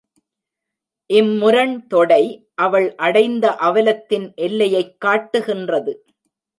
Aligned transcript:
இம்முரண்தொடை 1.13 2.23
அவள் 2.55 2.95
அடைந்த 2.95 3.55
அவலத்தின் 3.59 4.33
எல்லையைக் 4.35 4.99
காட்டுகின்றது. 4.99 6.05